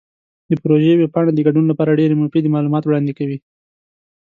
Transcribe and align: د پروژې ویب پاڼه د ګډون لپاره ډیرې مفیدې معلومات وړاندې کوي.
د 0.49 0.51
پروژې 0.61 0.93
ویب 0.97 1.11
پاڼه 1.15 1.31
د 1.33 1.39
ګډون 1.47 1.65
لپاره 1.69 1.97
ډیرې 1.99 2.19
مفیدې 2.21 2.49
معلومات 2.55 2.83
وړاندې 2.85 3.13
کوي. 3.19 3.37